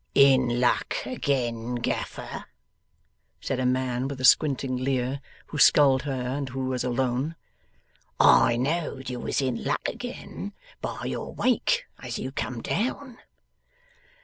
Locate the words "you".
9.11-9.19, 12.17-12.31